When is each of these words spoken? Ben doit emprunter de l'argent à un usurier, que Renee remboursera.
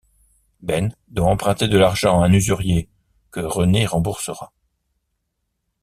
Ben 0.61 0.95
doit 1.09 1.29
emprunter 1.29 1.67
de 1.67 1.77
l'argent 1.77 2.19
à 2.19 2.25
un 2.25 2.33
usurier, 2.33 2.89
que 3.29 3.39
Renee 3.41 3.85
remboursera. 3.85 4.51